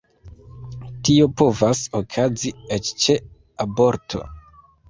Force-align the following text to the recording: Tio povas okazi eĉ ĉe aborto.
Tio 1.09 1.27
povas 1.41 1.83
okazi 1.99 2.55
eĉ 2.79 2.93
ĉe 3.05 3.19
aborto. 3.67 4.25